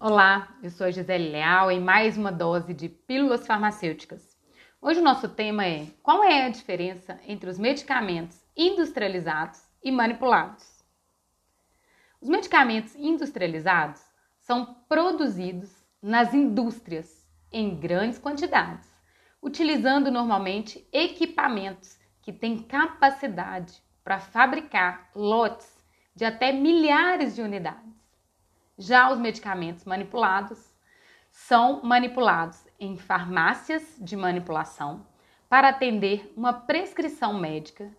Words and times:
Olá, 0.00 0.54
eu 0.62 0.70
sou 0.70 0.88
a 0.88 0.90
Gisele 0.90 1.30
Leal 1.30 1.70
em 1.70 1.80
mais 1.80 2.18
uma 2.18 2.32
dose 2.32 2.74
de 2.74 2.88
Pílulas 2.88 3.46
Farmacêuticas. 3.46 4.36
Hoje 4.82 5.00
o 5.00 5.02
nosso 5.02 5.28
tema 5.28 5.64
é 5.64 5.86
qual 6.02 6.22
é 6.24 6.44
a 6.44 6.50
diferença 6.50 7.18
entre 7.26 7.48
os 7.48 7.58
medicamentos 7.58 8.44
industrializados 8.56 9.62
e 9.82 9.92
manipulados. 9.92 10.84
Os 12.20 12.28
medicamentos 12.28 12.94
industrializados 12.96 14.02
são 14.40 14.74
produzidos 14.88 15.72
nas 16.02 16.34
indústrias 16.34 17.24
em 17.50 17.74
grandes 17.74 18.18
quantidades, 18.18 18.86
utilizando 19.40 20.10
normalmente 20.10 20.86
equipamentos 20.92 21.96
que 22.20 22.32
têm 22.32 22.58
capacidade 22.58 23.80
para 24.02 24.18
fabricar 24.18 25.08
lotes 25.14 25.72
de 26.14 26.24
até 26.24 26.52
milhares 26.52 27.36
de 27.36 27.42
unidades. 27.42 28.03
Já 28.76 29.10
os 29.10 29.18
medicamentos 29.18 29.84
manipulados 29.84 30.74
são 31.30 31.82
manipulados 31.82 32.66
em 32.78 32.96
farmácias 32.96 33.96
de 34.00 34.16
manipulação 34.16 35.06
para 35.48 35.68
atender 35.68 36.32
uma 36.36 36.52
prescrição 36.52 37.34
médica 37.34 37.90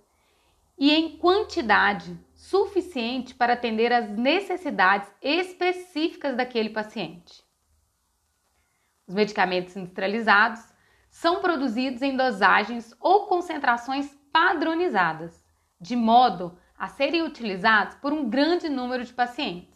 e 0.77 0.91
em 0.91 1.17
quantidade 1.17 2.17
suficiente 2.33 3.33
para 3.33 3.53
atender 3.53 3.93
às 3.93 4.09
necessidades 4.09 5.09
específicas 5.21 6.35
daquele 6.35 6.69
paciente. 6.69 7.43
Os 9.07 9.13
medicamentos 9.13 9.75
industrializados 9.75 10.61
são 11.09 11.39
produzidos 11.39 12.01
em 12.01 12.17
dosagens 12.17 12.93
ou 12.99 13.27
concentrações 13.27 14.13
padronizadas, 14.33 15.45
de 15.79 15.95
modo 15.95 16.57
a 16.77 16.89
serem 16.89 17.21
utilizados 17.21 17.95
por 17.95 18.11
um 18.11 18.29
grande 18.29 18.67
número 18.67 19.05
de 19.05 19.13
pacientes. 19.13 19.74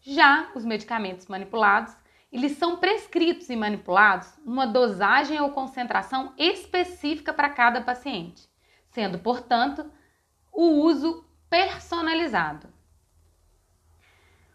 Já 0.00 0.50
os 0.54 0.64
medicamentos 0.64 1.26
manipulados, 1.26 1.94
eles 2.32 2.52
são 2.52 2.78
prescritos 2.78 3.50
e 3.50 3.56
manipulados 3.56 4.32
numa 4.44 4.66
dosagem 4.66 5.40
ou 5.40 5.50
concentração 5.50 6.32
específica 6.38 7.32
para 7.32 7.50
cada 7.50 7.82
paciente, 7.82 8.48
sendo, 8.88 9.18
portanto, 9.18 9.90
o 10.52 10.82
uso 10.82 11.24
personalizado. 11.50 12.68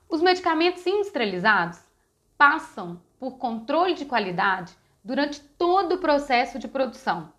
Os 0.10 0.22
medicamentos 0.22 0.86
industrializados 0.88 1.80
passam 2.38 3.02
por 3.20 3.38
controle 3.38 3.94
de 3.94 4.06
qualidade 4.06 4.76
durante 5.04 5.40
todo 5.40 5.96
o 5.96 5.98
processo 6.00 6.58
de 6.58 6.68
produção, 6.68 7.32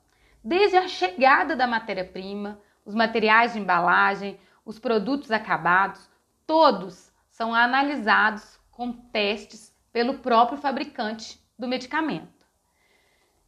desde 0.44 0.76
a 0.76 0.86
chegada 0.86 1.56
da 1.56 1.66
matéria-prima, 1.66 2.60
os 2.84 2.94
materiais 2.94 3.54
de 3.54 3.58
embalagem, 3.58 4.38
os 4.64 4.78
produtos 4.78 5.30
acabados, 5.32 6.08
todos 6.46 7.10
são 7.36 7.54
analisados 7.54 8.58
com 8.70 8.90
testes 8.90 9.70
pelo 9.92 10.20
próprio 10.20 10.56
fabricante 10.56 11.38
do 11.58 11.68
medicamento. 11.68 12.46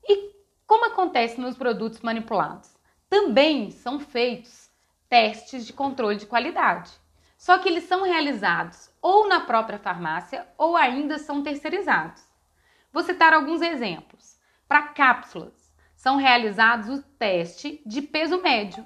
E 0.07 0.31
como 0.67 0.85
acontece 0.85 1.41
nos 1.41 1.57
produtos 1.57 2.01
manipulados? 2.01 2.77
Também 3.09 3.71
são 3.71 3.99
feitos 3.99 4.71
testes 5.09 5.67
de 5.67 5.73
controle 5.73 6.17
de 6.17 6.27
qualidade. 6.27 6.93
Só 7.39 7.57
que 7.57 7.67
eles 7.67 7.85
são 7.85 8.03
realizados 8.03 8.91
ou 9.01 9.27
na 9.27 9.41
própria 9.41 9.79
farmácia 9.79 10.47
ou 10.59 10.77
ainda 10.77 11.19
são 11.19 11.43
terceirizados. 11.43 12.23
Vou 12.93 13.03
citar 13.03 13.33
alguns 13.33 13.63
exemplos. 13.63 14.39
Para 14.69 14.89
cápsulas, 14.89 15.73
são 15.97 16.17
realizados 16.17 16.91
o 16.91 17.03
teste 17.19 17.81
de 17.87 18.03
peso 18.03 18.43
médio. 18.43 18.85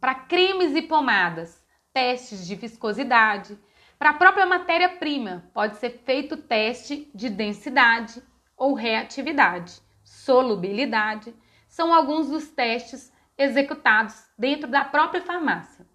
Para 0.00 0.14
cremes 0.14 0.76
e 0.76 0.82
pomadas, 0.82 1.60
testes 1.92 2.46
de 2.46 2.54
viscosidade, 2.54 3.58
para 3.98 4.10
a 4.10 4.14
própria 4.14 4.46
matéria-prima, 4.46 5.44
pode 5.54 5.76
ser 5.76 5.90
feito 6.04 6.36
teste 6.36 7.10
de 7.14 7.28
densidade 7.30 8.22
ou 8.56 8.74
reatividade, 8.74 9.80
solubilidade, 10.02 11.34
são 11.68 11.92
alguns 11.92 12.28
dos 12.28 12.48
testes 12.48 13.12
executados 13.36 14.14
dentro 14.38 14.68
da 14.68 14.84
própria 14.84 15.22
farmácia. 15.22 15.86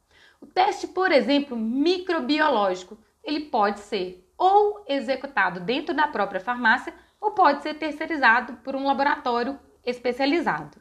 O 0.41 0.46
teste, 0.46 0.88
por 0.88 1.12
exemplo, 1.12 1.56
microbiológico, 1.56 2.97
ele 3.24 3.41
pode 3.41 3.79
ser 3.79 4.25
ou 4.38 4.84
executado 4.88 5.59
dentro 5.59 5.94
da 5.94 6.07
própria 6.07 6.40
farmácia 6.40 6.94
ou 7.19 7.31
pode 7.31 7.62
ser 7.62 7.75
terceirizado 7.75 8.53
por 8.63 8.75
um 8.75 8.85
laboratório 8.85 9.59
especializado. 9.85 10.78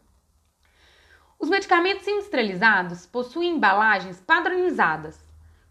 Os 1.39 1.49
medicamentos 1.49 2.07
industrializados 2.07 3.07
possuem 3.07 3.55
embalagens 3.55 4.21
padronizadas, 4.21 5.21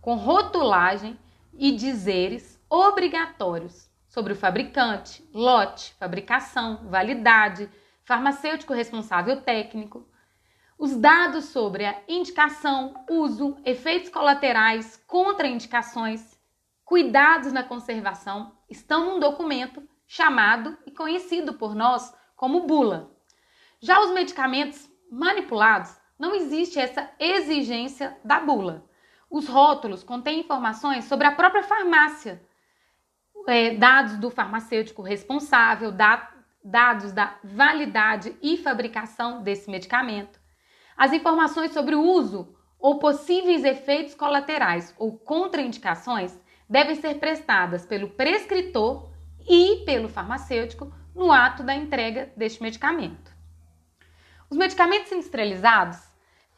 com 0.02 0.16
rotulagem 0.16 1.18
e 1.58 1.72
dizeres 1.72 2.62
obrigatórios 2.70 3.90
sobre 4.08 4.34
o 4.34 4.36
fabricante, 4.36 5.28
lote, 5.34 5.94
fabricação, 5.96 6.88
validade, 6.90 7.70
farmacêutico 8.04 8.74
responsável 8.74 9.42
técnico, 9.42 10.08
os 10.80 10.96
dados 10.96 11.46
sobre 11.46 11.86
a 11.86 12.02
indicação, 12.08 12.94
uso, 13.10 13.58
efeitos 13.66 14.10
colaterais, 14.10 14.96
contraindicações, 15.08 16.40
cuidados 16.86 17.52
na 17.52 17.64
conservação 17.64 18.56
estão 18.70 19.06
num 19.06 19.20
documento 19.20 19.82
chamado 20.06 20.78
e 20.86 20.92
conhecido 20.92 21.56
por 21.56 21.74
nós 21.74 22.16
como 22.36 22.68
bula. 22.68 23.12
Já 23.82 24.00
os 24.02 24.12
medicamentos 24.12 24.90
manipulados, 25.12 25.96
não 26.18 26.34
existe 26.34 26.80
essa 26.80 27.10
exigência 27.20 28.18
da 28.24 28.40
bula. 28.40 28.88
Os 29.30 29.48
rótulos 29.48 30.04
contêm 30.04 30.40
informações 30.40 31.06
sobre 31.06 31.28
a 31.28 31.32
própria 31.32 31.64
farmácia, 31.64 32.42
é, 33.48 33.76
dados 33.76 34.18
do 34.18 34.30
farmacêutico 34.30 35.02
responsável, 35.02 35.92
da, 35.92 36.30
dados 36.64 37.12
da 37.12 37.38
validade 37.44 38.36
e 38.42 38.58
fabricação 38.58 39.42
desse 39.42 39.70
medicamento, 39.70 40.40
as 40.98 41.14
informações 41.14 41.72
sobre 41.74 41.96
o 41.96 42.02
uso 42.02 42.56
ou 42.80 43.00
possíveis 43.00 43.64
efeitos 43.64 44.16
colaterais 44.16 44.94
ou 44.98 45.18
contraindicações 45.18 46.38
devem 46.68 46.96
ser 46.96 47.16
prestadas 47.20 47.86
pelo 47.86 48.10
prescritor 48.10 49.12
e 49.48 49.84
pelo 49.86 50.10
farmacêutico 50.10 50.92
no 51.16 51.32
ato 51.32 51.64
da 51.64 51.76
entrega 51.76 52.32
deste 52.36 52.62
medicamento. 52.62 53.32
Os 54.50 54.58
medicamentos 54.58 55.12
industrializados 55.12 56.00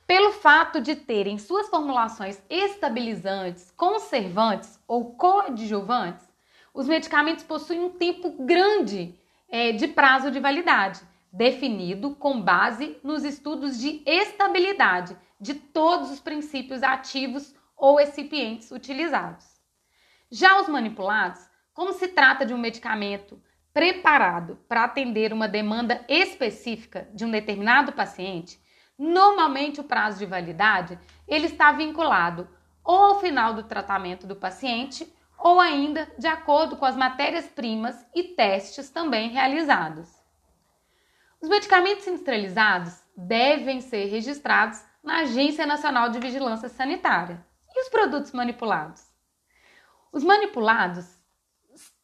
pelo 0.09 0.31
fato 0.31 0.81
de 0.81 0.95
terem 0.95 1.37
suas 1.37 1.69
formulações 1.69 2.41
estabilizantes, 2.49 3.69
conservantes 3.77 4.79
ou 4.87 5.13
coadjuvantes, 5.13 6.27
os 6.73 6.87
medicamentos 6.87 7.43
possuem 7.43 7.81
um 7.81 7.91
tempo 7.91 8.31
grande 8.43 9.13
é, 9.47 9.71
de 9.71 9.87
prazo 9.87 10.31
de 10.31 10.39
validade, 10.39 10.99
definido 11.31 12.15
com 12.15 12.41
base 12.41 12.97
nos 13.03 13.23
estudos 13.23 13.79
de 13.79 14.01
estabilidade 14.03 15.15
de 15.39 15.53
todos 15.53 16.09
os 16.09 16.19
princípios 16.19 16.81
ativos 16.81 17.53
ou 17.77 17.99
excipientes 17.99 18.71
utilizados. 18.71 19.45
Já 20.31 20.59
os 20.59 20.67
manipulados, 20.67 21.39
como 21.71 21.93
se 21.93 22.07
trata 22.07 22.47
de 22.47 22.53
um 22.55 22.57
medicamento 22.57 23.39
preparado 23.71 24.57
para 24.67 24.85
atender 24.85 25.31
uma 25.31 25.47
demanda 25.47 26.03
específica 26.09 27.07
de 27.13 27.23
um 27.25 27.29
determinado 27.29 27.91
paciente, 27.93 28.59
Normalmente 28.99 29.79
o 29.79 29.85
prazo 29.85 30.19
de 30.19 30.25
validade 30.25 30.99
ele 31.25 31.45
está 31.45 31.71
vinculado 31.71 32.49
ou 32.83 32.97
ao 32.97 33.19
final 33.21 33.53
do 33.53 33.63
tratamento 33.63 34.27
do 34.27 34.35
paciente 34.35 35.09
ou 35.37 35.57
ainda 35.57 36.11
de 36.17 36.27
acordo 36.27 36.75
com 36.75 36.83
as 36.83 36.97
matérias-primas 36.97 38.05
e 38.13 38.23
testes 38.23 38.89
também 38.89 39.29
realizados. 39.29 40.13
Os 41.41 41.47
medicamentos 41.47 42.05
industrializados 42.05 43.01
devem 43.15 43.79
ser 43.79 44.07
registrados 44.07 44.83
na 45.01 45.21
Agência 45.21 45.65
Nacional 45.65 46.09
de 46.09 46.19
Vigilância 46.19 46.67
Sanitária. 46.67 47.41
E 47.73 47.81
os 47.81 47.87
produtos 47.87 48.33
manipulados? 48.33 49.01
Os 50.11 50.25
manipulados 50.25 51.05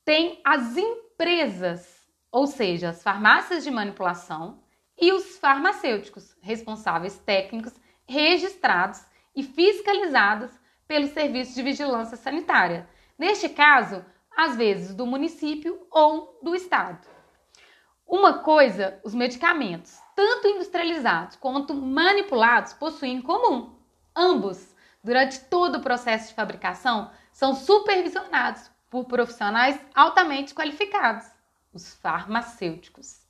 têm 0.05 0.39
as 0.45 0.77
empresas, 0.77 2.07
ou 2.31 2.47
seja, 2.47 2.89
as 2.91 3.03
farmácias 3.03 3.65
de 3.65 3.71
manipulação, 3.71 4.63
e 4.99 5.11
os 5.11 5.37
farmacêuticos, 5.37 6.35
responsáveis 6.41 7.17
técnicos 7.19 7.73
registrados 8.07 9.03
e 9.35 9.43
fiscalizados 9.43 10.51
pelo 10.87 11.07
Serviço 11.07 11.55
de 11.55 11.63
Vigilância 11.63 12.15
Sanitária. 12.15 12.87
Neste 13.17 13.49
caso, 13.49 14.05
às 14.35 14.55
vezes 14.55 14.93
do 14.93 15.05
município 15.05 15.85
ou 15.89 16.39
do 16.41 16.55
estado. 16.55 17.07
Uma 18.07 18.39
coisa, 18.39 18.99
os 19.03 19.15
medicamentos, 19.15 19.99
tanto 20.15 20.47
industrializados 20.47 21.35
quanto 21.37 21.73
manipulados, 21.73 22.73
possuem 22.73 23.15
em 23.17 23.21
comum. 23.21 23.75
Ambos, 24.15 24.75
durante 25.03 25.39
todo 25.45 25.77
o 25.77 25.81
processo 25.81 26.29
de 26.29 26.35
fabricação, 26.35 27.09
são 27.31 27.55
supervisionados 27.55 28.69
por 28.89 29.05
profissionais 29.05 29.79
altamente 29.93 30.53
qualificados, 30.53 31.25
os 31.73 31.95
farmacêuticos. 31.95 33.24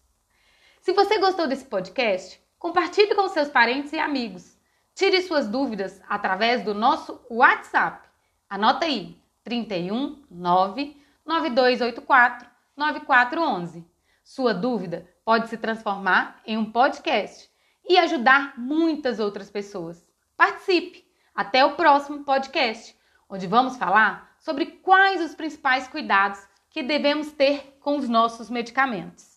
Se 0.85 0.93
você 0.93 1.17
gostou 1.17 1.47
desse 1.47 1.65
podcast, 1.65 2.39
compartilhe 2.59 3.15
com 3.15 3.27
seus 3.27 3.49
parentes 3.49 3.91
e 3.91 3.97
amigos. 3.97 4.55
Tire 4.93 5.19
suas 5.23 5.47
dúvidas 5.47 5.99
através 6.07 6.63
do 6.63 6.75
nosso 6.75 7.19
WhatsApp. 7.27 8.07
Anota 8.47 8.85
aí: 8.85 9.19
31 9.43 10.23
9 10.29 10.95
9284 11.25 12.47
9411. 12.77 13.83
Sua 14.23 14.53
dúvida 14.53 15.09
pode 15.25 15.49
se 15.49 15.57
transformar 15.57 16.39
em 16.45 16.55
um 16.55 16.71
podcast 16.71 17.49
e 17.89 17.97
ajudar 17.97 18.53
muitas 18.55 19.19
outras 19.19 19.49
pessoas. 19.49 20.05
Participe! 20.37 21.03
Até 21.33 21.65
o 21.65 21.75
próximo 21.75 22.23
podcast, 22.23 22.95
onde 23.27 23.47
vamos 23.47 23.75
falar 23.75 24.35
sobre 24.39 24.67
quais 24.67 25.19
os 25.19 25.33
principais 25.33 25.87
cuidados 25.87 26.47
que 26.69 26.83
devemos 26.83 27.31
ter 27.31 27.75
com 27.79 27.97
os 27.97 28.07
nossos 28.07 28.51
medicamentos. 28.51 29.34